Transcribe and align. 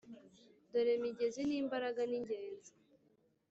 dore 0.71 0.93
migezi, 1.01 1.41
n'imbaraga 1.45 2.01
n'ingenzi 2.09 2.71